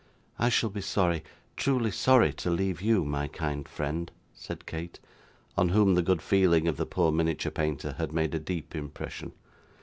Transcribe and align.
'I 0.39 0.49
shall 0.49 0.71
be 0.71 0.81
sorry 0.81 1.23
truly 1.55 1.91
sorry 1.91 2.33
to 2.33 2.49
leave 2.49 2.81
you, 2.81 3.05
my 3.05 3.27
kind 3.27 3.69
friend,' 3.69 4.09
said 4.33 4.65
Kate, 4.65 4.99
on 5.55 5.69
whom 5.69 5.93
the 5.93 6.01
good 6.01 6.23
feeling 6.23 6.67
of 6.67 6.77
the 6.77 6.87
poor 6.87 7.11
miniature 7.11 7.51
painter 7.51 7.91
had 7.99 8.11
made 8.11 8.33
a 8.33 8.39
deep 8.39 8.73
impression. 8.73 9.31